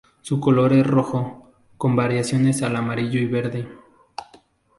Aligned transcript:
Su 0.23 0.39
color 0.39 0.73
es 0.73 0.83
rojo, 0.83 1.51
con 1.77 1.95
variaciones 1.95 2.63
al 2.63 2.75
amarillo 2.75 3.19
y 3.19 3.27
verde. 3.27 3.67